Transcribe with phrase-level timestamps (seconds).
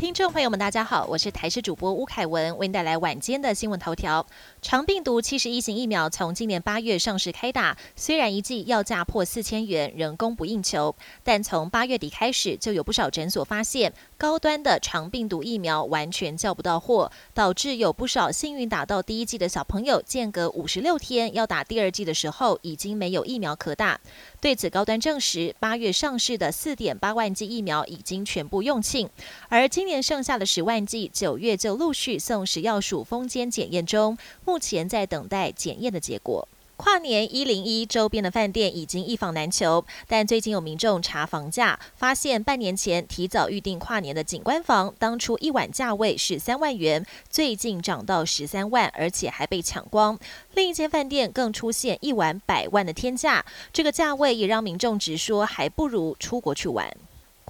[0.00, 4.26] 听众朋友们，大家好，我是台视主播吴凯文，为您带来晚间的新闻头条。
[4.62, 23.98] 长病毒七十一型疫苗从今年八月上市开打，虽然一剂药价破四千元，仍供不应求，但从八月底开始，就有不少诊所发现高端的长病毒疫苗完全叫不到货，导致有不少幸运打到第一剂的小朋友，间隔五十六天要打第二剂的时候，已经没有疫苗可打。
[24.38, 29.08] 对此，高端证实，八月上市的四点八万剂疫苗已经全部用罄，
[29.48, 36.46] 而今年剩下的十万剂，九月就陆续送食药署封监检验中，目前在等待检验的结果。
[36.80, 50.18] 跨年一零一周边的饭店已经一房难求，但最近有民众查房价，发现半年前提早预订跨年的景观房，当初一晚价位是三万元，最近涨到十三万，而且还被抢光。
[50.54, 56.96] 另一间饭店更出现一晚百万的天价，这个价位也让民众直说还不如出国去玩。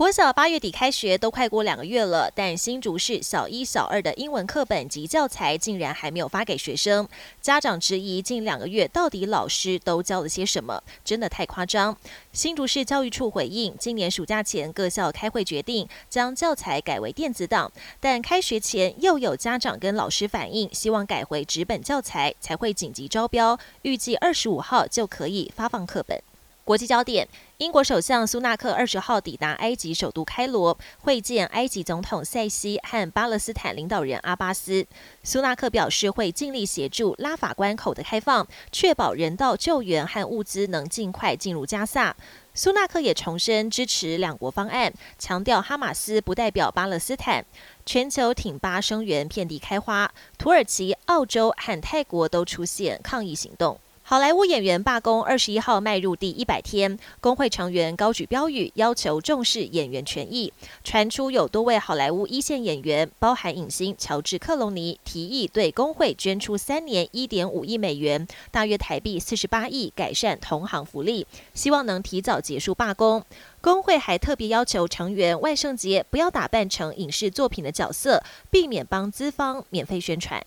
[0.01, 7.07] 国小八月底开学，都快过两个月了，但新竹市小一、小二的英文课本及教材竟然还没有发给学生。
[7.43, 11.95] 家长质疑近两个月到底老师都教了些什么，真的太夸张。
[12.33, 17.71] 新竹市教育处回应，今年暑假前各校开会决定将教材改为电子档，
[18.01, 26.19] 但开学前又有家长跟老师反映，希望改回纸本教材，才会紧急招标，预计二十五号就可以发放课本。
[26.71, 27.27] 国际焦点：
[27.59, 34.87] 英国首相苏纳克二十号抵达埃及首都开罗，会见埃及总统塞西和巴勒斯坦领导人阿巴斯。
[35.25, 42.15] 苏纳克表示会尽力协助拉法关口的开放，确保人道救援和物资能尽快进入加萨。
[42.55, 47.45] 苏纳克也重申支持两国方案，强调哈马斯不代表巴勒斯坦。
[47.85, 53.81] 全球挺巴声援遍地开花，土耳其、澳洲和泰国都出现抗议行动。
[54.11, 60.53] 好莱坞演员罢工二十一号迈入第一百天，工会成员高举标语，要求重视演员权益。
[60.83, 73.25] 传出有多位好莱坞一线演员，包含影星乔治·克隆尼，提议对工会捐出三年一点五亿美元，大约台币四十八亿，改善同行福利，希望能提早结束罢工。
[73.61, 78.21] 工会还特别要求成员万圣节不要打扮成影视作品的角色，
[78.51, 80.45] 避免帮资方免费宣传。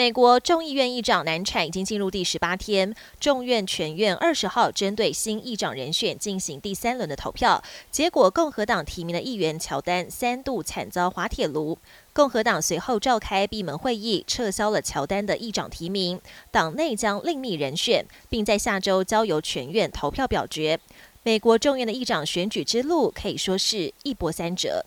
[0.00, 11.76] 美国众议院议长难产已经进入第十八天，众院全院二十号针对新议长人选进行第三轮的投票，结果共和党提名的议员乔丹三度惨遭滑铁卢，
[12.14, 16.18] 共和党随后召开闭门会议，撤销了乔丹的议长提名，
[16.50, 20.80] 党内将另觅人选，并在下周交由全院投票表决。
[21.22, 24.86] 美国众院的议长选举之路可以说是一波三折。